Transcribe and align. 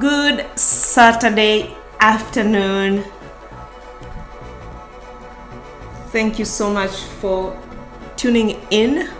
Good 0.00 0.46
Saturday 0.58 1.76
afternoon. 2.00 3.04
Thank 6.06 6.38
you 6.38 6.46
so 6.46 6.72
much 6.72 7.02
for 7.20 7.54
tuning 8.16 8.58
in. 8.70 9.10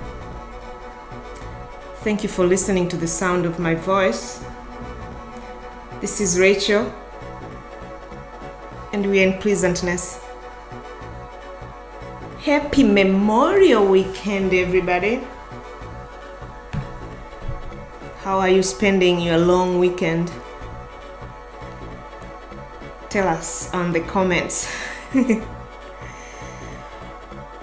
Thank 1.97 2.23
you 2.23 2.31
for 2.31 2.47
listening 2.47 2.89
to 2.89 2.97
the 2.97 3.07
sound 3.07 3.45
of 3.45 3.59
my 3.59 3.75
voice. 3.75 4.43
This 6.01 6.19
is 6.19 6.41
Rachel, 6.41 6.91
and 8.95 9.05
we 9.05 9.23
are 9.23 9.27
in 9.27 9.39
pleasantness. 9.39 10.25
Happy 12.39 12.85
Memorial 12.85 13.85
Weekend, 13.85 14.55
everybody. 14.55 15.21
How 18.23 18.39
are 18.39 18.49
you 18.49 18.63
spending 18.63 19.21
your 19.21 19.37
long 19.37 19.79
weekend? 19.79 20.33
Tell 23.11 23.27
us 23.27 23.75
on 23.75 23.91
the 23.91 23.99
comments. 24.03 24.73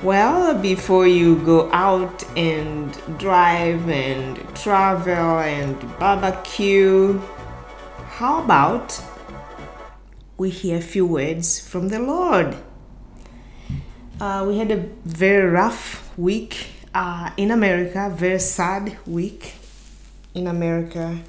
well, 0.04 0.54
before 0.62 1.08
you 1.08 1.38
go 1.38 1.72
out 1.72 2.26
and 2.36 2.92
drive 3.18 3.88
and 3.90 4.36
travel 4.58 5.40
and 5.40 5.80
barbecue, 6.00 7.18
how 8.10 8.44
about 8.44 9.02
we 10.36 10.50
hear 10.50 10.80
a 10.80 10.82
few 10.82 11.06
words 11.06 11.66
from 11.66 11.88
the 11.88 12.00
Lord? 12.00 12.58
Uh, 14.20 14.44
we 14.46 14.58
had 14.58 14.70
a 14.70 14.86
very 15.06 15.50
rough 15.50 16.12
week 16.18 16.72
uh, 16.94 17.32
in 17.38 17.52
America, 17.52 18.14
very 18.14 18.40
sad 18.40 18.98
week 19.08 19.54
in 20.34 20.46
America. 20.46 21.20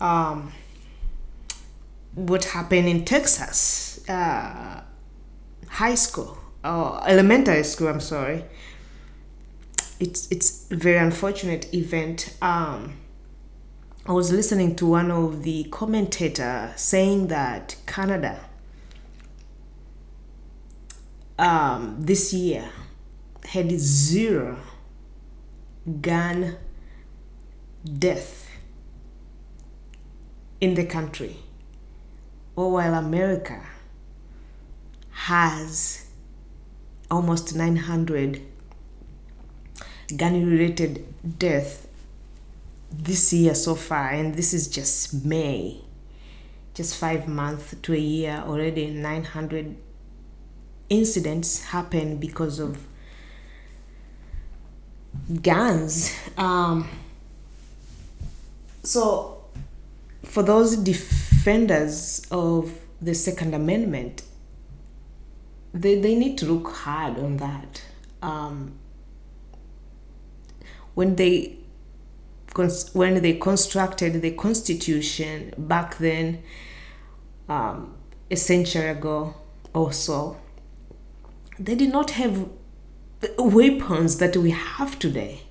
Um, 0.00 0.54
what 2.26 2.44
happened 2.46 2.88
in 2.88 3.04
Texas, 3.04 4.00
uh, 4.08 4.82
high 5.68 5.94
school 5.94 6.36
or 6.64 7.00
elementary 7.08 7.62
school. 7.62 7.88
I'm 7.88 8.00
sorry. 8.00 8.44
It's 10.00 10.30
it's 10.30 10.70
a 10.70 10.76
very 10.76 10.98
unfortunate 10.98 11.72
event. 11.72 12.36
Um, 12.42 12.94
I 14.06 14.12
was 14.12 14.32
listening 14.32 14.74
to 14.76 14.86
one 14.86 15.10
of 15.10 15.42
the 15.42 15.64
commentator 15.64 16.72
saying 16.76 17.28
that 17.28 17.76
Canada 17.86 18.40
um, 21.38 21.96
this 22.00 22.32
year 22.32 22.70
had 23.44 23.70
zero 23.72 24.58
gun 26.00 26.56
death 27.98 28.50
in 30.60 30.74
the 30.74 30.84
country, 30.84 31.36
while 32.66 32.94
America 32.94 33.60
has 35.10 36.06
almost 37.10 37.54
900 37.54 38.42
gun 40.16 40.44
related 40.46 41.04
death 41.38 41.86
this 42.90 43.32
year 43.32 43.54
so 43.54 43.74
far, 43.74 44.10
and 44.10 44.34
this 44.34 44.52
is 44.54 44.68
just 44.68 45.24
May, 45.24 45.80
just 46.74 46.96
five 46.96 47.28
months 47.28 47.74
to 47.82 47.94
a 47.94 47.98
year 47.98 48.42
already, 48.46 48.90
900 48.90 49.76
incidents 50.88 51.64
happen 51.66 52.16
because 52.16 52.58
of 52.58 52.86
guns. 55.42 56.14
Um, 56.36 56.88
so, 58.82 59.44
for 60.24 60.42
those 60.42 60.76
defenders 61.38 62.26
of 62.32 62.72
the 63.00 63.14
Second 63.14 63.54
Amendment, 63.54 64.22
they, 65.72 66.00
they 66.00 66.16
need 66.16 66.36
to 66.38 66.46
look 66.46 66.68
hard 66.68 67.16
on 67.16 67.36
that. 67.36 67.82
Um, 68.22 68.78
when 70.94 71.14
they 71.14 71.54
when 72.92 73.22
they 73.22 73.34
constructed 73.34 74.20
the 74.20 74.32
Constitution 74.32 75.54
back 75.56 75.98
then, 75.98 76.42
um, 77.48 77.94
a 78.32 78.34
century 78.36 78.88
ago 78.88 79.34
or 79.72 79.92
so, 79.92 80.36
they 81.56 81.76
did 81.76 81.92
not 81.92 82.10
have 82.12 82.48
weapons 83.38 84.18
that 84.18 84.36
we 84.36 84.50
have 84.50 84.98
today. 84.98 85.42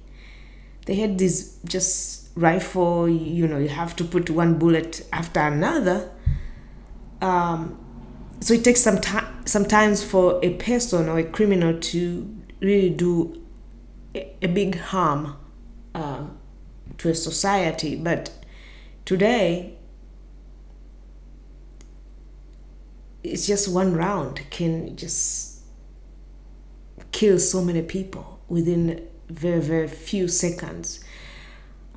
They 0.85 0.95
had 0.95 1.17
these 1.17 1.59
just 1.63 2.16
rifle, 2.37 3.09
you 3.09 3.47
know, 3.47 3.57
you 3.57 3.69
have 3.69 3.95
to 3.95 4.03
put 4.03 4.29
one 4.29 4.59
bullet 4.59 5.05
after 5.11 5.39
another. 5.39 6.09
Um, 7.21 7.79
so 8.39 8.53
it 8.53 8.63
takes 8.63 8.81
some 8.81 9.01
time 9.01 9.25
sometimes 9.45 10.03
for 10.03 10.39
a 10.43 10.53
person 10.55 11.09
or 11.09 11.17
a 11.17 11.23
criminal 11.23 11.79
to 11.79 12.35
really 12.59 12.89
do 12.91 13.41
a, 14.13 14.35
a 14.43 14.47
big 14.47 14.77
harm 14.77 15.35
uh, 15.95 16.25
to 16.99 17.09
a 17.09 17.15
society. 17.15 17.95
But 17.95 18.29
today, 19.05 19.77
it's 23.23 23.47
just 23.47 23.67
one 23.67 23.95
round 23.95 24.41
can 24.51 24.95
just 24.95 25.63
kill 27.11 27.39
so 27.39 27.63
many 27.63 27.81
people 27.81 28.39
within 28.47 29.07
very 29.29 29.59
very 29.59 29.87
few 29.87 30.27
seconds. 30.27 31.03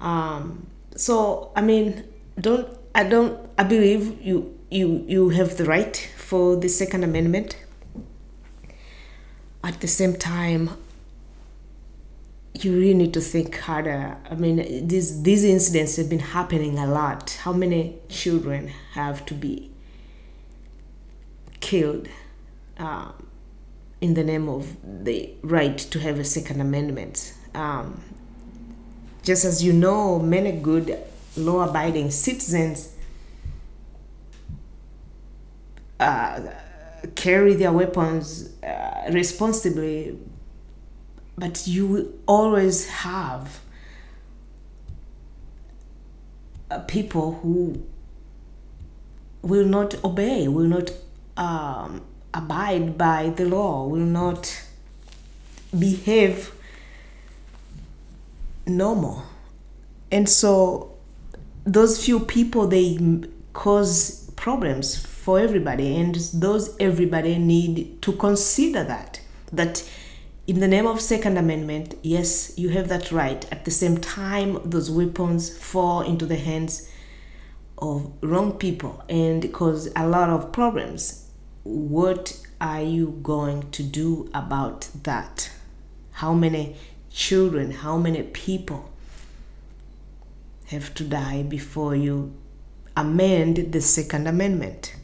Um, 0.00 0.66
so 0.96 1.52
I 1.54 1.60
mean, 1.60 2.04
don't 2.38 2.68
I 2.94 3.04
don't 3.04 3.38
I 3.58 3.64
believe 3.64 4.20
you 4.22 4.58
you 4.70 5.04
you 5.06 5.28
have 5.30 5.56
the 5.56 5.64
right 5.64 5.96
for 6.16 6.56
the 6.56 6.68
Second 6.68 7.04
Amendment. 7.04 7.56
At 9.62 9.80
the 9.80 9.88
same 9.88 10.14
time, 10.14 10.70
you 12.54 12.72
really 12.72 12.94
need 12.94 13.14
to 13.14 13.20
think 13.20 13.58
harder. 13.58 14.16
I 14.30 14.34
mean, 14.34 14.88
these 14.88 15.22
these 15.22 15.44
incidents 15.44 15.96
have 15.96 16.08
been 16.08 16.20
happening 16.20 16.78
a 16.78 16.86
lot. 16.86 17.38
How 17.42 17.52
many 17.52 17.98
children 18.08 18.68
have 18.92 19.26
to 19.26 19.34
be 19.34 19.70
killed 21.60 22.08
um, 22.78 23.12
in 24.00 24.14
the 24.14 24.24
name 24.24 24.48
of 24.48 24.76
the 24.82 25.30
right 25.42 25.76
to 25.76 25.98
have 26.00 26.18
a 26.18 26.24
Second 26.24 26.60
Amendment? 26.60 27.34
Um, 27.54 28.02
just 29.22 29.44
as 29.44 29.62
you 29.62 29.72
know, 29.72 30.18
many 30.18 30.52
good 30.52 30.98
law-abiding 31.36 32.10
citizens 32.10 32.94
uh, 35.98 36.40
carry 37.14 37.54
their 37.54 37.72
weapons 37.72 38.50
uh, 38.62 39.10
responsibly 39.12 40.18
but 41.40 41.66
you 41.66 41.86
will 41.86 42.06
always 42.26 42.86
have 42.86 43.60
uh, 46.70 46.78
people 46.80 47.32
who 47.42 47.82
will 49.40 49.64
not 49.64 50.04
obey, 50.04 50.48
will 50.48 50.68
not 50.68 50.90
um, 51.38 52.02
abide 52.34 52.98
by 52.98 53.30
the 53.30 53.46
law, 53.46 53.86
will 53.86 54.00
not 54.00 54.62
behave 55.76 56.52
normal. 58.76 59.22
And 60.10 60.28
so 60.28 60.96
those 61.64 62.04
few 62.04 62.20
people 62.20 62.66
they 62.66 62.98
cause 63.52 64.30
problems 64.36 64.96
for 64.96 65.38
everybody. 65.38 65.96
And 65.96 66.14
those 66.34 66.76
everybody 66.78 67.38
need 67.38 68.02
to 68.02 68.12
consider 68.12 68.84
that 68.84 69.20
that 69.52 69.88
in 70.46 70.60
the 70.60 70.68
name 70.68 70.86
of 70.86 71.00
second 71.00 71.36
amendment 71.36 71.94
yes 72.02 72.56
you 72.58 72.70
have 72.70 72.88
that 72.88 73.12
right. 73.12 73.44
At 73.52 73.64
the 73.64 73.70
same 73.70 73.98
time 73.98 74.58
those 74.64 74.90
weapons 74.90 75.56
fall 75.56 76.02
into 76.02 76.26
the 76.26 76.36
hands 76.36 76.90
of 77.78 78.12
wrong 78.22 78.52
people 78.52 79.02
and 79.08 79.52
cause 79.52 79.90
a 79.96 80.06
lot 80.06 80.28
of 80.28 80.52
problems. 80.52 81.30
What 81.62 82.40
are 82.60 82.82
you 82.82 83.18
going 83.22 83.70
to 83.70 83.82
do 83.82 84.30
about 84.34 84.88
that? 85.02 85.50
How 86.12 86.34
many 86.34 86.76
children 87.12 87.70
how 87.70 87.96
many 87.96 88.22
people 88.22 88.90
have 90.66 90.94
to 90.94 91.04
die 91.04 91.42
before 91.42 91.94
you 91.96 92.32
amend 92.96 93.72
the 93.72 93.80
second 93.80 94.26
amendment 94.26 94.94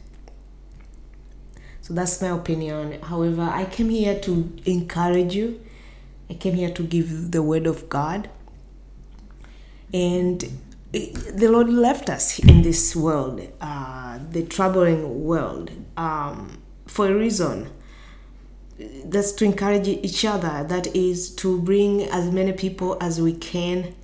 so 1.87 1.93
that's 1.93 2.21
my 2.21 2.27
opinion. 2.27 3.01
However, 3.01 3.43
I 3.43 3.63
came 3.63 3.87
here 3.87 4.19
to 4.19 4.51
encourage 4.65 5.33
you. 5.33 5.61
I 6.29 6.33
came 6.33 6.55
here 6.55 6.69
to 6.71 6.83
give 6.83 7.31
the 7.31 7.41
word 7.41 7.65
of 7.65 7.87
God. 7.87 8.29
And 9.93 10.43
the 10.91 11.47
Lord 11.47 11.69
left 11.69 12.09
us 12.09 12.39
in 12.39 12.61
this 12.61 12.93
world, 12.93 13.39
uh, 13.61 14.19
the 14.31 14.43
troubling 14.43 15.23
world, 15.23 15.71
um, 15.95 16.61
for 16.87 17.07
a 17.07 17.15
reason. 17.15 17.69
That's 18.79 19.31
to 19.33 19.45
encourage 19.45 19.87
each 19.87 20.23
other. 20.23 20.63
That 20.63 20.95
is 20.95 21.33
to 21.35 21.59
bring 21.61 22.03
as 22.03 22.31
many 22.31 22.53
people 22.53 22.97
as 23.01 23.19
we 23.19 23.33
can 23.33 23.95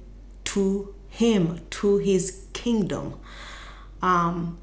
to 0.45 0.95
Him, 1.09 1.61
to 1.71 1.97
His 1.97 2.45
kingdom. 2.53 3.19
Um, 4.01 4.57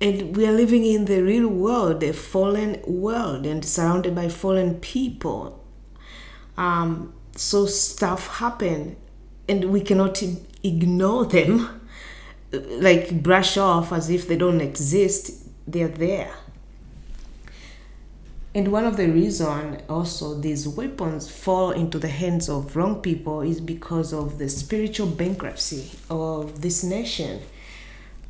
and 0.00 0.34
we 0.36 0.46
are 0.46 0.52
living 0.52 0.84
in 0.84 1.04
the 1.04 1.22
real 1.22 1.48
world, 1.48 2.02
a 2.02 2.12
fallen 2.12 2.80
world, 2.86 3.44
and 3.44 3.64
surrounded 3.64 4.14
by 4.14 4.28
fallen 4.28 4.80
people. 4.80 5.62
Um, 6.56 7.12
so 7.36 7.66
stuff 7.66 8.38
happen, 8.38 8.96
and 9.48 9.66
we 9.66 9.82
cannot 9.82 10.22
ignore 10.62 11.26
them, 11.26 11.80
like 12.52 13.22
brush 13.22 13.58
off 13.58 13.92
as 13.92 14.08
if 14.08 14.26
they 14.26 14.36
don't 14.36 14.60
exist. 14.60 15.46
They're 15.66 15.88
there. 15.88 16.32
And 18.52 18.72
one 18.72 18.84
of 18.84 18.96
the 18.96 19.08
reason 19.08 19.80
also 19.88 20.34
these 20.34 20.66
weapons 20.66 21.30
fall 21.30 21.70
into 21.70 22.00
the 22.00 22.08
hands 22.08 22.48
of 22.48 22.74
wrong 22.74 23.00
people 23.00 23.42
is 23.42 23.60
because 23.60 24.12
of 24.12 24.38
the 24.38 24.48
spiritual 24.48 25.06
bankruptcy 25.06 25.96
of 26.10 26.60
this 26.60 26.82
nation. 26.82 27.42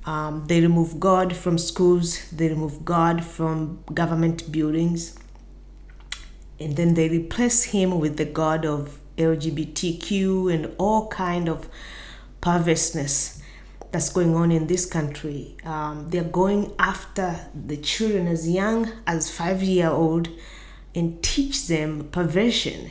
Um, 0.04 0.44
they 0.46 0.60
remove 0.60 1.00
God 1.00 1.34
from 1.34 1.56
schools, 1.56 2.30
they 2.30 2.48
remove 2.48 2.84
God 2.84 3.24
from 3.24 3.82
government 3.94 4.52
buildings, 4.52 5.18
and 6.58 6.76
then 6.76 6.94
they 6.94 7.08
replace 7.08 7.64
him 7.64 7.98
with 7.98 8.18
the 8.18 8.26
God 8.26 8.66
of 8.66 8.98
LGBTQ 9.16 10.52
and 10.52 10.74
all 10.78 11.08
kind 11.08 11.48
of 11.48 11.68
perverseness 12.42 13.39
that's 13.92 14.10
going 14.10 14.34
on 14.34 14.52
in 14.52 14.66
this 14.66 14.86
country. 14.86 15.56
Um, 15.64 16.08
they're 16.10 16.24
going 16.24 16.72
after 16.78 17.48
the 17.54 17.76
children 17.76 18.26
as 18.26 18.48
young 18.48 18.90
as 19.06 19.30
five 19.30 19.62
year 19.62 19.88
old 19.90 20.28
and 20.94 21.22
teach 21.22 21.66
them 21.66 22.08
perversion 22.10 22.90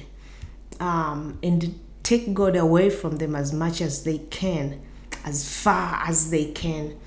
um, 0.80 1.40
and 1.44 1.80
take 2.04 2.34
God 2.34 2.56
away 2.56 2.90
from 2.90 3.18
them 3.18 3.36
as 3.36 3.54
much 3.54 3.82
as 3.82 4.04
they 4.04 4.18
can, 4.18 4.82
as 5.26 5.48
far 5.48 6.02
as 6.08 6.32
they 6.32 6.52
can. 6.52 6.98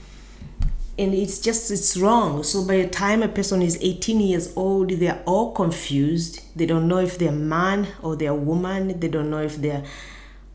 And 0.98 1.14
it's 1.14 1.40
just, 1.40 1.70
it's 1.70 1.96
wrong. 1.96 2.42
So 2.42 2.66
by 2.66 2.76
the 2.76 2.88
time 2.88 3.22
a 3.22 3.28
person 3.28 3.62
is 3.62 3.78
18 3.80 4.20
years 4.20 4.52
old, 4.56 4.90
they're 4.90 5.22
all 5.24 5.52
confused. 5.52 6.42
They 6.54 6.66
don't 6.66 6.86
know 6.86 6.98
if 6.98 7.18
they're 7.18 7.32
man 7.32 7.88
or 8.02 8.14
they're 8.14 8.34
woman. 8.34 9.00
They 9.00 9.08
don't 9.08 9.30
know 9.30 9.40
if 9.42 9.56
they're 9.56 9.84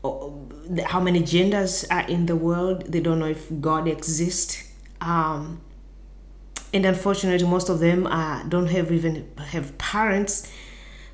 how 0.04 1.00
many 1.00 1.22
genders 1.22 1.84
are 1.90 2.06
in 2.08 2.26
the 2.26 2.36
world. 2.36 2.86
They 2.92 3.00
don't 3.00 3.18
know 3.18 3.26
if 3.26 3.48
God 3.60 3.88
exists. 3.88 4.70
Um, 5.00 5.60
and 6.72 6.84
unfortunately, 6.84 7.46
most 7.46 7.68
of 7.68 7.80
them 7.80 8.04
don't 8.48 8.68
have 8.68 8.92
even 8.92 9.28
have 9.38 9.76
parents. 9.78 10.50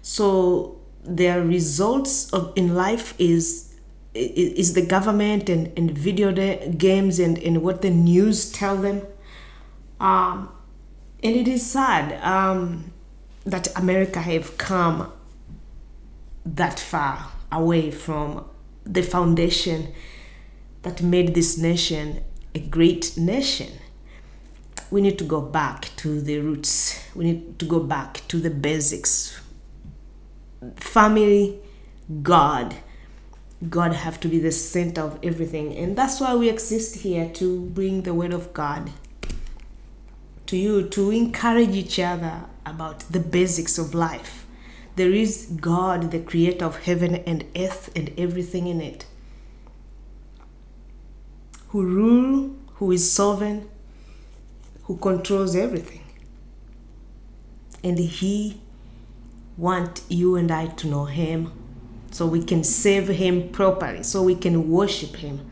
So 0.03 0.81
their 1.03 1.43
results 1.43 2.33
of 2.33 2.53
in 2.57 2.75
life 2.75 3.15
is 3.19 3.71
is 4.15 4.75
the 4.75 4.87
government 4.87 5.49
and, 5.49 5.77
and 5.77 5.91
video 5.91 6.31
games 6.71 7.19
and, 7.19 7.37
and 7.39 7.63
what 7.63 7.83
the 7.83 7.91
news 7.91 8.53
tell 8.53 8.77
them. 8.77 9.03
Um, 9.99 10.51
and 11.23 11.35
it 11.35 11.49
is 11.49 11.69
sad 11.69 12.23
um, 12.23 12.93
that 13.45 13.77
America 13.77 14.21
have 14.21 14.57
come 14.57 15.13
that 16.47 16.79
far 16.79 17.27
away 17.51 17.91
from 17.91 18.45
the 18.85 19.03
foundation 19.03 19.93
that 20.83 21.03
made 21.03 21.35
this 21.35 21.59
nation 21.59 22.23
a 22.55 22.61
great 22.61 23.17
nation. 23.17 23.71
We 24.91 25.01
need 25.01 25.19
to 25.19 25.25
go 25.25 25.41
back 25.41 25.91
to 25.97 26.21
the 26.21 26.39
roots. 26.39 27.03
We 27.15 27.25
need 27.25 27.59
to 27.59 27.65
go 27.65 27.81
back 27.81 28.23
to 28.29 28.39
the 28.39 28.51
basics. 28.51 29.41
Family, 30.77 31.59
God. 32.23 32.77
God 33.69 33.95
have 33.95 34.21
to 34.21 34.29
be 34.29 34.39
the 34.39 34.53
center 34.53 35.01
of 35.01 35.19
everything. 35.23 35.77
And 35.77 35.97
that's 35.97 36.21
why 36.21 36.35
we 36.37 36.49
exist 36.49 36.97
here 36.97 37.29
to 37.31 37.63
bring 37.63 38.03
the 38.03 38.15
word 38.15 38.33
of 38.33 38.53
God 38.53 38.91
to 40.47 40.57
you, 40.57 40.89
to 40.91 41.11
encourage 41.11 41.71
each 41.71 41.99
other 41.99 42.45
about 42.67 43.01
the 43.11 43.21
basics 43.21 43.79
of 43.79 43.95
life 43.95 44.44
there 44.97 45.11
is 45.11 45.47
God, 45.61 46.11
the 46.11 46.21
creator 46.21 46.65
of 46.65 46.85
heaven 46.85 47.17
and 47.27 47.45
earth 47.57 47.91
and 47.97 48.13
everything 48.17 48.67
in 48.67 48.81
it, 48.81 49.07
who 51.69 51.85
rule, 51.85 52.55
who 52.75 52.93
is 52.93 53.11
sovereign, 53.11 53.69
who 54.85 54.97
controls 54.97 55.57
everything. 55.57 56.03
And 57.83 57.99
he 57.99 58.61
want 59.57 60.03
you 60.09 60.37
and 60.37 60.51
I 60.51 60.67
to 60.67 60.87
know 60.87 61.05
him 61.05 61.53
so 62.11 62.27
we 62.27 62.45
can 62.45 62.63
serve 62.63 63.09
him 63.09 63.49
properly, 63.49 64.05
so 64.05 64.23
we 64.23 64.37
can 64.37 64.71
worship 64.71 65.17
him 65.17 65.51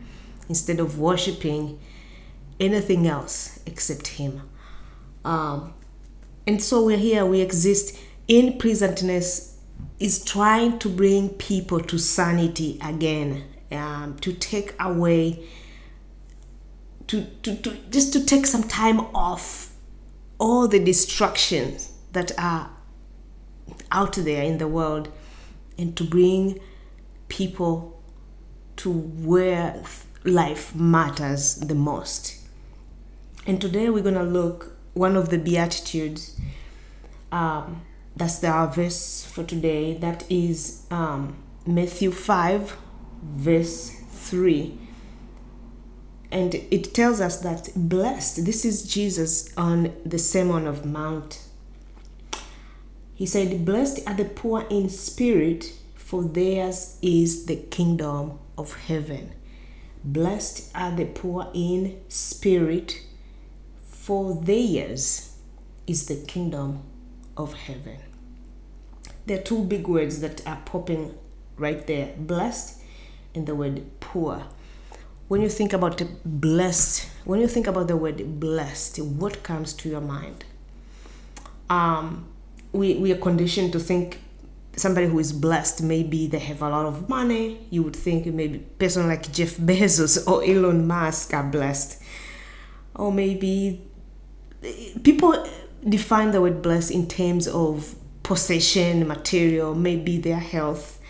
instead 0.49 0.79
of 0.79 0.99
worshiping 0.99 1.81
anything 2.61 3.07
else 3.07 3.61
except 3.67 4.07
him. 4.07 4.43
Um, 5.25 5.75
and 6.47 6.63
so 6.63 6.85
we're 6.85 6.99
here, 6.99 7.27
we 7.27 7.41
exist 7.41 7.99
in 8.29 8.59
presentness 8.59 9.57
is 9.99 10.25
trying 10.25 10.79
to 10.81 10.89
bring 10.89 11.29
people 11.31 11.81
to 11.81 11.99
sanity 11.99 12.79
again, 12.85 13.45
um, 13.71 14.17
to 14.21 14.33
take 14.33 14.75
away, 14.81 15.47
to, 17.07 17.25
to, 17.43 17.57
to 17.57 17.77
just 17.91 18.13
to 18.13 18.25
take 18.25 18.47
some 18.47 18.63
time 18.65 19.01
off 19.15 19.73
all 20.39 20.67
the 20.67 20.79
distractions 20.79 21.93
that 22.13 22.33
are 22.39 22.71
out 23.91 24.15
there 24.17 24.43
in 24.43 24.59
the 24.59 24.67
world 24.67 25.09
and 25.79 25.97
to 25.97 26.05
bring 26.05 26.59
people 27.29 28.03
to 28.77 28.91
where 28.91 29.83
life 30.25 30.75
matters 30.75 31.57
the 31.57 31.75
most. 31.75 32.39
And 33.47 33.61
today 33.61 33.89
we're 33.91 34.03
going 34.03 34.15
to 34.15 34.23
look 34.23 34.77
one 34.95 35.17
of 35.17 35.31
the 35.31 35.39
beatitudes 35.39 36.39
um, 37.31 37.83
that's 38.17 38.39
the 38.39 38.49
our 38.49 38.69
verse 38.69 39.25
for 39.25 39.43
today. 39.43 39.95
That 39.95 40.31
is 40.31 40.87
um, 40.91 41.43
Matthew 41.67 42.11
5, 42.11 42.77
verse 43.23 43.91
3. 44.11 44.79
And 46.31 46.55
it 46.55 46.95
tells 46.95 47.21
us 47.21 47.41
that 47.41 47.71
blessed, 47.75 48.45
this 48.45 48.65
is 48.65 48.83
Jesus 48.83 49.53
on 49.57 49.95
the 50.05 50.19
Sermon 50.19 50.67
of 50.67 50.85
Mount. 50.85 51.43
He 53.15 53.27
said, 53.27 53.65
Blessed 53.65 54.01
are 54.07 54.15
the 54.15 54.25
poor 54.25 54.67
in 54.71 54.89
spirit, 54.89 55.73
for 55.95 56.23
theirs 56.23 56.99
is 57.03 57.47
the 57.47 57.57
kingdom 57.57 58.39
of 58.57 58.75
heaven. 58.75 59.33
Blessed 60.05 60.71
are 60.75 60.95
the 60.95 61.05
poor 61.05 61.49
in 61.55 62.01
spirit, 62.09 63.01
for 63.87 64.35
theirs 64.35 65.37
is 65.87 66.07
the 66.07 66.17
kingdom 66.17 66.83
of 67.37 67.55
heaven. 67.55 67.99
There 69.27 69.39
are 69.39 69.43
two 69.43 69.65
big 69.65 69.87
words 69.87 70.21
that 70.21 70.47
are 70.47 70.61
popping 70.65 71.17
right 71.57 71.87
there 71.87 72.13
blessed 72.17 72.81
and 73.35 73.47
the 73.47 73.55
word 73.55 73.85
poor. 74.01 74.45
When 75.29 75.41
you 75.41 75.49
think 75.49 75.73
about 75.73 76.03
blessed, 76.25 77.09
when 77.25 77.41
you 77.41 77.49
think 77.49 77.67
about 77.67 77.89
the 77.89 77.97
word 77.97 78.41
blessed, 78.41 78.99
what 78.99 79.43
comes 79.43 79.73
to 79.75 79.89
your 79.89 80.01
mind? 80.01 80.45
Um, 81.71 82.29
we, 82.73 82.95
we 82.95 83.13
are 83.13 83.19
conditioned 83.19 83.73
to 83.73 83.79
think 83.79 84.19
somebody 84.77 85.07
who 85.07 85.19
is 85.19 85.33
blessed 85.33 85.83
maybe 85.83 86.27
they 86.27 86.39
have 86.39 86.63
a 86.63 86.69
lot 86.69 86.87
of 86.87 87.09
money 87.09 87.59
you 87.71 87.83
would 87.83 87.95
think 87.95 88.25
maybe 88.27 88.59
person 88.59 89.07
like 89.07 89.31
jeff 89.31 89.57
bezos 89.59 90.27
or 90.27 90.43
elon 90.45 90.87
musk 90.87 91.35
are 91.35 91.43
blessed 91.43 92.03
or 92.95 93.13
maybe 93.13 93.87
people 95.03 95.47
define 95.89 96.31
the 96.31 96.41
word 96.41 96.63
blessed 96.63 96.91
in 96.91 97.09
terms 97.09 97.49
of 97.49 97.95
possession, 98.23 99.07
material, 99.07 99.75
maybe 99.75 100.19
their 100.19 100.39
health, 100.39 101.01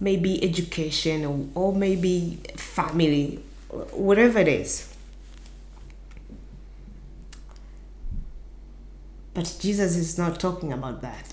maybe 0.00 0.42
education, 0.42 1.24
or, 1.24 1.46
or 1.54 1.74
maybe 1.74 2.40
family, 2.56 3.42
whatever 3.92 4.38
it 4.40 4.48
is. 4.48 4.92
But 9.34 9.56
Jesus 9.60 9.96
is 9.96 10.18
not 10.18 10.40
talking 10.40 10.72
about 10.72 11.00
that. 11.02 11.32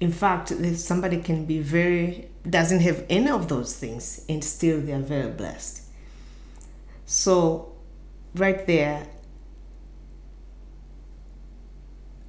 In 0.00 0.10
fact, 0.10 0.52
somebody 0.76 1.20
can 1.20 1.44
be 1.44 1.60
very, 1.60 2.28
doesn't 2.48 2.80
have 2.80 3.04
any 3.08 3.30
of 3.30 3.48
those 3.48 3.76
things 3.76 4.24
and 4.28 4.42
still 4.42 4.80
they 4.80 4.92
are 4.92 4.98
very 4.98 5.30
blessed. 5.30 5.82
So, 7.06 7.72
right 8.34 8.66
there, 8.66 9.06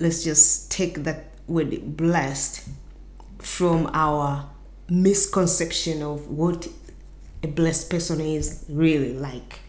let's 0.01 0.23
just 0.23 0.71
take 0.71 1.03
that 1.03 1.25
word 1.47 1.95
blessed 1.95 2.67
from 3.37 3.89
our 3.93 4.49
misconception 4.89 6.01
of 6.01 6.27
what 6.27 6.67
a 7.43 7.47
blessed 7.47 7.89
person 7.89 8.19
is 8.19 8.65
really 8.67 9.13
like. 9.13 9.59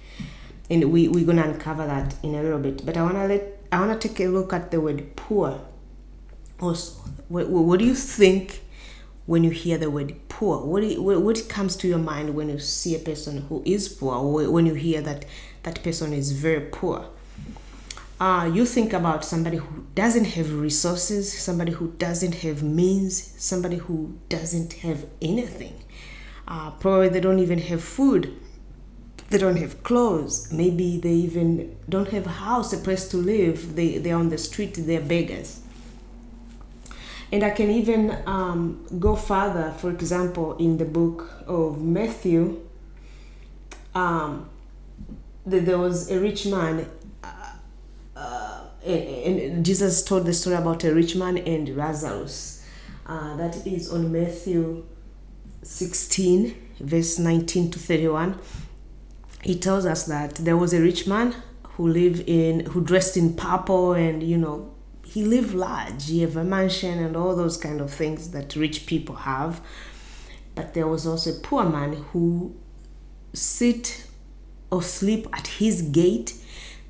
And 0.70 0.90
we, 0.90 1.08
we're 1.08 1.26
gonna 1.26 1.42
uncover 1.42 1.86
that 1.86 2.14
in 2.22 2.34
a 2.34 2.42
little 2.42 2.58
bit. 2.58 2.84
But 2.84 2.96
i 2.96 3.02
want 3.02 3.14
to 3.14 3.26
let 3.26 3.58
i 3.70 3.80
want 3.80 4.00
to 4.00 4.08
take 4.08 4.20
a 4.20 4.28
look 4.28 4.52
at 4.52 4.70
the 4.70 4.80
word 4.80 5.14
poor. 5.16 5.60
Also 6.60 7.02
what, 7.28 7.48
what 7.48 7.78
do 7.78 7.84
you 7.84 7.94
think 7.94 8.62
when 9.26 9.44
you 9.44 9.50
hear 9.50 9.78
the 9.78 9.90
word 9.90 10.14
poor? 10.28 10.64
What, 10.64 10.82
you, 10.82 11.02
what 11.02 11.48
comes 11.48 11.76
to 11.76 11.88
your 11.88 11.98
mind 11.98 12.34
when 12.34 12.48
you 12.48 12.58
see 12.58 12.94
a 12.94 12.98
person 12.98 13.42
who 13.48 13.62
is 13.64 13.88
poor 13.88 14.16
or 14.16 14.50
when 14.50 14.66
you 14.66 14.74
hear 14.74 15.00
that 15.02 15.24
that 15.62 15.82
person 15.82 16.12
is 16.12 16.32
very 16.32 16.60
poor. 16.60 17.06
Uh, 18.20 18.50
you 18.52 18.64
think 18.64 18.92
about 18.92 19.24
somebody 19.24 19.56
who 19.56 19.81
doesn't 19.94 20.24
have 20.24 20.52
resources, 20.54 21.32
somebody 21.32 21.72
who 21.72 21.92
doesn't 21.98 22.36
have 22.36 22.62
means, 22.62 23.34
somebody 23.36 23.76
who 23.76 24.18
doesn't 24.28 24.72
have 24.74 25.04
anything. 25.20 25.74
Uh, 26.48 26.70
probably 26.72 27.08
they 27.08 27.20
don't 27.20 27.38
even 27.38 27.58
have 27.58 27.82
food, 27.82 28.34
they 29.30 29.38
don't 29.38 29.56
have 29.56 29.82
clothes, 29.82 30.52
maybe 30.52 30.98
they 30.98 31.12
even 31.12 31.76
don't 31.88 32.08
have 32.08 32.26
a 32.26 32.30
house, 32.30 32.72
a 32.72 32.78
place 32.78 33.08
to 33.08 33.16
live. 33.16 33.76
They, 33.76 33.98
they're 33.98 34.16
on 34.16 34.28
the 34.28 34.38
street, 34.38 34.74
they're 34.76 35.00
beggars. 35.00 35.60
And 37.30 37.42
I 37.42 37.50
can 37.50 37.70
even 37.70 38.18
um, 38.26 38.84
go 38.98 39.16
further, 39.16 39.72
for 39.78 39.90
example, 39.90 40.56
in 40.58 40.76
the 40.76 40.84
book 40.84 41.30
of 41.46 41.80
Matthew, 41.80 42.60
um, 43.94 44.50
there 45.46 45.78
was 45.78 46.10
a 46.10 46.20
rich 46.20 46.46
man 46.46 46.86
and 48.84 49.64
Jesus 49.64 50.02
told 50.02 50.26
the 50.26 50.32
story 50.32 50.56
about 50.56 50.84
a 50.84 50.94
rich 50.94 51.14
man 51.16 51.38
and 51.38 51.76
Lazarus. 51.76 52.64
Uh, 53.06 53.36
that 53.36 53.66
is 53.66 53.90
on 53.90 54.12
Matthew 54.12 54.84
16, 55.62 56.54
verse 56.80 57.18
19 57.18 57.70
to 57.72 57.78
31. 57.78 58.38
He 59.42 59.58
tells 59.58 59.86
us 59.86 60.04
that 60.04 60.36
there 60.36 60.56
was 60.56 60.72
a 60.72 60.80
rich 60.80 61.06
man 61.06 61.34
who 61.70 61.88
lived 61.88 62.28
in, 62.28 62.66
who 62.66 62.80
dressed 62.80 63.16
in 63.16 63.34
purple 63.34 63.92
and, 63.92 64.22
you 64.22 64.38
know, 64.38 64.72
he 65.04 65.24
lived 65.24 65.52
large. 65.52 66.08
He 66.08 66.22
had 66.22 66.36
a 66.36 66.44
mansion 66.44 66.98
and 66.98 67.16
all 67.16 67.34
those 67.34 67.56
kind 67.56 67.80
of 67.80 67.92
things 67.92 68.30
that 68.30 68.54
rich 68.56 68.86
people 68.86 69.16
have. 69.16 69.60
But 70.54 70.74
there 70.74 70.86
was 70.86 71.06
also 71.06 71.30
a 71.30 71.40
poor 71.40 71.64
man 71.64 71.94
who 72.12 72.54
sit 73.32 74.06
or 74.70 74.82
sleep 74.82 75.26
at 75.32 75.46
his 75.46 75.82
gate 75.82 76.34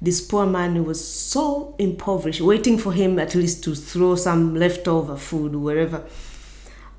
this 0.02 0.20
poor 0.20 0.44
man 0.44 0.74
who 0.74 0.82
was 0.82 1.02
so 1.02 1.76
impoverished, 1.78 2.40
waiting 2.40 2.76
for 2.76 2.92
him 2.92 3.20
at 3.20 3.36
least 3.36 3.62
to 3.62 3.72
throw 3.72 4.16
some 4.16 4.56
leftover 4.56 5.16
food 5.16 5.54
wherever. 5.54 6.04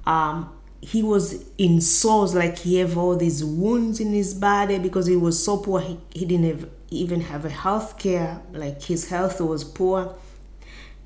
Um, 0.05 0.49
he 0.79 1.03
was 1.03 1.43
in 1.57 1.81
sores, 1.81 2.33
like 2.33 2.59
he 2.59 2.77
had 2.77 2.95
all 2.95 3.17
these 3.17 3.43
wounds 3.43 3.99
in 3.99 4.13
his 4.13 4.33
body 4.33 4.79
because 4.79 5.05
he 5.05 5.17
was 5.17 5.43
so 5.43 5.57
poor. 5.57 5.81
He, 5.81 5.99
he 6.11 6.25
didn't 6.25 6.45
have, 6.45 6.69
even 6.91 7.19
have 7.19 7.43
a 7.43 7.49
health 7.49 7.99
care, 7.99 8.41
like 8.53 8.81
his 8.83 9.09
health 9.09 9.41
was 9.41 9.65
poor, 9.65 10.15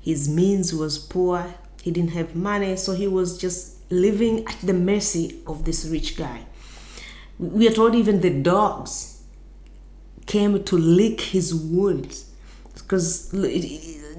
his 0.00 0.28
means 0.28 0.72
was 0.72 0.98
poor, 0.98 1.52
he 1.82 1.90
didn't 1.90 2.12
have 2.12 2.36
money, 2.36 2.76
so 2.76 2.92
he 2.92 3.08
was 3.08 3.38
just 3.38 3.90
living 3.90 4.46
at 4.46 4.58
the 4.62 4.74
mercy 4.74 5.42
of 5.48 5.64
this 5.64 5.84
rich 5.84 6.16
guy. 6.16 6.46
We 7.40 7.66
are 7.66 7.72
told 7.72 7.96
even 7.96 8.20
the 8.20 8.30
dogs 8.30 9.17
came 10.28 10.62
to 10.62 10.76
lick 10.76 11.20
his 11.20 11.52
wounds. 11.52 12.30
Because 12.74 13.30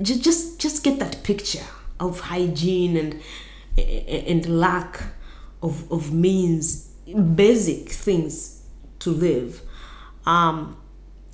just 0.01 0.59
just 0.59 0.83
get 0.83 0.99
that 0.99 1.23
picture 1.23 1.65
of 1.99 2.19
hygiene 2.19 2.97
and 2.97 3.21
and 3.77 4.59
lack 4.59 5.01
of, 5.63 5.89
of 5.91 6.13
means 6.13 6.89
basic 7.35 7.89
things 7.89 8.65
to 8.99 9.11
live. 9.11 9.61
Um, 10.25 10.77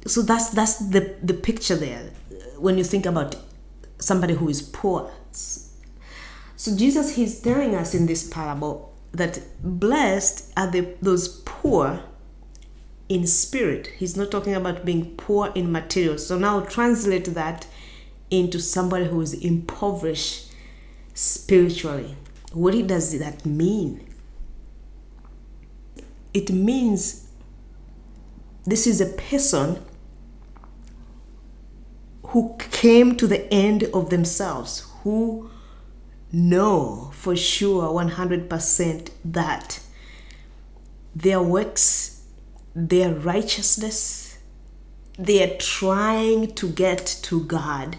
so 0.06 0.22
that's 0.22 0.50
that's 0.50 0.78
the 0.90 1.16
the 1.24 1.34
picture 1.34 1.76
there 1.76 2.12
when 2.58 2.78
you 2.78 2.84
think 2.84 3.06
about 3.06 3.36
somebody 3.98 4.36
who 4.36 4.48
is 4.50 4.62
poor. 4.62 5.12
So 5.32 6.76
jesus 6.76 7.16
he's 7.16 7.42
telling 7.42 7.76
us 7.76 7.94
in 7.94 8.06
this 8.06 8.28
parable 8.30 8.94
that 9.12 9.40
blessed 9.62 10.54
are 10.56 10.72
the 10.72 10.96
those 11.02 11.42
poor 11.46 12.02
in 13.08 13.28
spirit. 13.28 13.88
He's 13.98 14.18
not 14.18 14.32
talking 14.32 14.56
about 14.56 14.86
being 14.86 15.16
poor 15.16 15.52
in 15.54 15.72
material. 15.72 16.18
So 16.18 16.38
now 16.38 16.62
translate 16.62 17.26
that 17.34 17.68
into 18.30 18.60
somebody 18.60 19.06
who 19.06 19.22
is 19.22 19.34
impoverished 19.34 20.52
spiritually. 21.14 22.16
What 22.52 22.88
does 22.88 23.18
that 23.20 23.46
mean? 23.46 24.08
It 26.34 26.50
means 26.50 27.28
this 28.66 28.88
is 28.88 29.00
a 29.00 29.06
person 29.06 29.84
who 32.28 32.56
came 32.58 33.16
to 33.16 33.28
the 33.28 33.54
end 33.54 33.84
of 33.94 34.10
themselves, 34.10 34.92
who 35.04 35.50
know 36.32 37.12
for 37.14 37.36
sure 37.36 37.84
100% 37.94 39.10
that 39.24 39.80
their 41.16 41.42
works 41.42 42.15
their 42.76 43.14
righteousness, 43.14 44.38
their 45.18 45.56
trying 45.58 46.54
to 46.56 46.70
get 46.70 47.06
to 47.24 47.42
God 47.46 47.98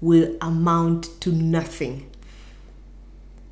will 0.00 0.36
amount 0.40 1.20
to 1.20 1.30
nothing. 1.30 2.10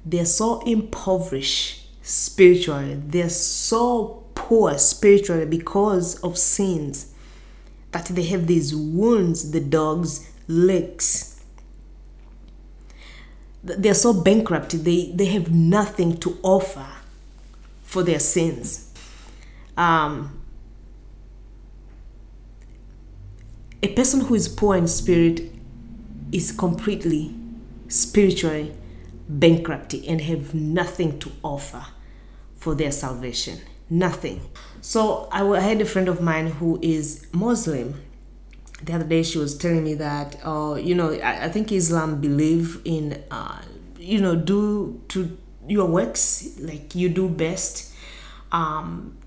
They're 0.05 0.25
so 0.27 0.61
impoverished 0.63 1.89
spiritually, 2.03 3.01
they're 3.07 3.31
so 3.31 4.25
poor 4.35 4.77
spiritually 4.77 5.47
because 5.47 6.21
of 6.21 6.37
sins 6.37 7.15
that 7.93 8.07
they 8.07 8.25
have 8.25 8.47
these 8.49 8.75
wounds 8.75 9.53
the 9.53 9.61
dogs 9.61 10.29
licks. 10.49 11.43
They're 13.63 13.95
so 13.95 14.13
bankrupt, 14.13 14.85
they, 14.85 15.13
they 15.15 15.27
have 15.27 15.51
nothing 15.51 16.19
to 16.19 16.37
offer 16.43 16.87
for 17.85 18.03
their 18.03 18.19
sins. 18.19 18.93
Um, 19.77 20.44
a 23.85 23.89
person 23.89 24.21
who 24.23 24.35
is 24.35 24.49
poor 24.49 24.77
in 24.77 24.89
spirit 24.89 25.53
is 26.33 26.53
completely 26.53 27.35
spiritually 27.89 28.75
bankrupt 29.29 29.93
and 29.93 30.23
have 30.23 30.55
nothing 30.55 31.19
to 31.19 31.31
offer 31.43 31.85
for 32.57 32.75
their 32.75 32.91
salvation. 32.91 33.59
Nothing. 33.91 34.41
So 34.81 35.29
i 35.31 35.61
had 35.61 35.83
a 35.83 35.85
friend 35.85 36.09
of 36.09 36.23
mine 36.23 36.47
who 36.47 36.79
is 36.81 37.27
muslim. 37.33 38.03
The 38.83 38.95
other 38.95 39.05
day 39.05 39.23
she 39.23 39.37
was 39.37 39.57
telling 39.59 39.85
me 39.85 39.93
that 39.97 40.37
uh, 40.43 40.77
you 40.77 40.95
know 40.95 41.13
I, 41.13 41.45
I 41.45 41.49
think 41.51 41.71
islam 41.71 42.23
believe 42.23 42.81
in 42.87 43.23
uh, 43.31 43.61
you 43.99 44.19
know 44.19 44.35
do 44.35 45.03
to 45.09 45.37
your 45.69 45.89
works 45.89 46.59
like 46.59 46.95
you 46.95 47.11
do 47.11 47.29
best. 47.29 47.93
Um, 48.51 49.19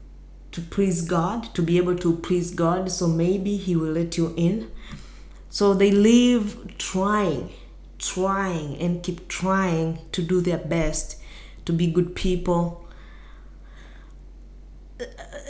to 0.57 0.63
please 0.63 1.03
God, 1.03 1.53
to 1.53 1.61
be 1.61 1.77
able 1.77 1.95
to 1.95 2.15
please 2.17 2.49
God. 2.49 2.91
So 2.91 3.05
maybe 3.05 3.57
He 3.57 3.75
will 3.75 3.91
let 3.91 4.17
you 4.17 4.33
in. 4.35 4.71
So 5.51 5.75
they 5.75 5.91
live 5.91 6.77
trying, 6.79 7.51
trying, 7.99 8.75
and 8.77 9.03
keep 9.03 9.27
trying 9.27 9.99
to 10.13 10.23
do 10.23 10.41
their 10.41 10.57
best 10.57 11.21
to 11.65 11.73
be 11.73 11.85
good 11.85 12.15
people. 12.15 12.89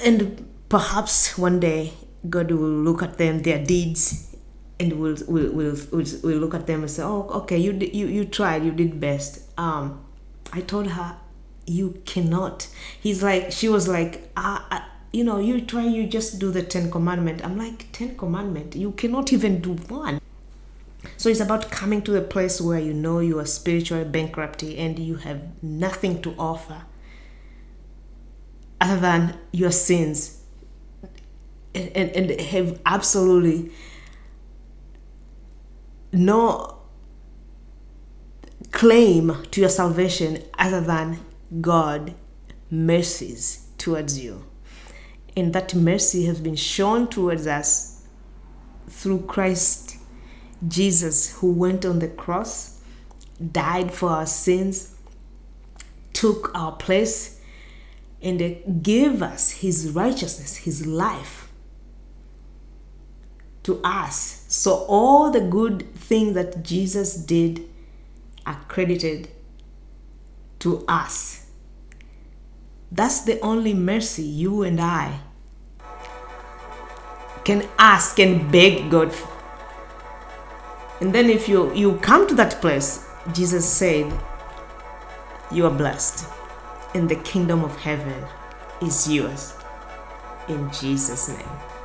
And 0.03 0.45
perhaps 0.67 1.37
one 1.37 1.61
day 1.61 1.93
God 2.29 2.51
will 2.51 2.67
look 2.67 3.01
at 3.01 3.17
them, 3.17 3.43
their 3.43 3.63
deeds, 3.63 4.35
and 4.77 4.91
will 4.99 5.15
will 5.25 5.53
will 5.53 5.75
will 5.89 6.37
look 6.37 6.53
at 6.53 6.67
them 6.67 6.81
and 6.81 6.91
say, 6.91 7.03
"Oh, 7.03 7.29
okay, 7.43 7.57
you 7.57 7.71
you 7.71 8.07
you 8.07 8.25
tried, 8.25 8.65
you 8.65 8.73
did 8.73 8.99
best." 8.99 9.39
Um, 9.57 10.03
I 10.51 10.59
told 10.59 10.87
her, 10.87 11.15
"You 11.65 12.01
cannot." 12.03 12.67
He's 12.99 13.23
like, 13.23 13.53
she 13.53 13.69
was 13.69 13.87
like, 13.87 14.29
ah, 14.35 14.67
I, 14.69 14.83
you 15.11 15.23
know, 15.23 15.39
you 15.39 15.61
try, 15.61 15.85
you 15.85 16.07
just 16.07 16.39
do 16.39 16.51
the 16.51 16.63
Ten 16.63 16.91
Commandment. 16.91 17.43
I'm 17.43 17.57
like, 17.57 17.91
Ten 17.91 18.17
Commandment? 18.17 18.75
You 18.75 18.91
cannot 18.91 19.31
even 19.33 19.61
do 19.61 19.73
one. 19.73 20.19
So 21.15 21.29
it's 21.29 21.39
about 21.39 21.71
coming 21.71 22.01
to 22.03 22.15
a 22.17 22.21
place 22.21 22.59
where 22.59 22.79
you 22.79 22.93
know 22.93 23.19
you 23.19 23.39
are 23.39 23.45
spiritual 23.45 24.03
bankruptcy 24.05 24.77
and 24.77 24.99
you 24.99 25.15
have 25.15 25.63
nothing 25.63 26.21
to 26.23 26.35
offer 26.37 26.83
other 28.79 28.99
than 28.99 29.37
your 29.51 29.71
sins 29.71 30.41
and, 31.73 31.89
and, 31.95 32.11
and 32.11 32.41
have 32.41 32.79
absolutely 32.85 33.71
no 36.11 36.77
claim 38.71 39.43
to 39.51 39.61
your 39.61 39.69
salvation 39.69 40.43
other 40.57 40.81
than 40.81 41.19
God 41.61 42.13
mercies 42.69 43.67
towards 43.77 44.19
you 44.19 44.45
and 45.37 45.53
that 45.53 45.75
mercy 45.75 46.25
has 46.25 46.41
been 46.41 46.55
shown 46.55 47.07
towards 47.07 47.45
us 47.45 48.01
through 48.89 49.21
Christ 49.27 49.97
Jesus, 50.67 51.31
who 51.37 51.51
went 51.51 51.85
on 51.85 51.99
the 51.99 52.07
cross, 52.07 52.81
died 53.51 53.93
for 53.93 54.09
our 54.09 54.25
sins, 54.25 54.95
took 56.11 56.49
our 56.55 56.71
place, 56.71 57.39
and 58.19 58.81
gave 58.81 59.21
us 59.21 59.51
his 59.51 59.91
righteousness, 59.91 60.55
his 60.55 60.87
life 60.87 61.51
to 63.61 63.79
us. 63.83 64.43
So, 64.47 64.85
all 64.87 65.29
the 65.29 65.41
good 65.41 65.93
things 65.93 66.33
that 66.33 66.63
Jesus 66.63 67.15
did 67.15 67.63
are 68.43 68.59
credited 68.67 69.29
to 70.59 70.83
us. 70.87 71.45
That's 72.91 73.21
the 73.21 73.39
only 73.41 73.75
mercy 73.75 74.23
you 74.23 74.63
and 74.63 74.81
I 74.81 75.19
can 77.47 77.65
ask 77.79 78.19
and 78.19 78.51
beg 78.51 78.89
God 78.91 79.13
for. 79.13 79.31
And 80.99 81.15
then 81.15 81.29
if 81.29 81.47
you 81.47 81.73
you 81.73 81.95
come 82.07 82.27
to 82.27 82.35
that 82.35 82.59
place, 82.59 83.07
Jesus 83.31 83.65
said, 83.65 84.11
you 85.49 85.65
are 85.65 85.77
blessed 85.83 86.27
and 86.93 87.07
the 87.07 87.15
kingdom 87.31 87.63
of 87.63 87.77
heaven 87.77 88.25
is 88.81 89.07
yours 89.07 89.53
in 90.49 90.69
Jesus 90.73 91.29
name. 91.29 91.76